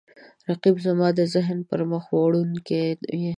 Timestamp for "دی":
3.01-3.21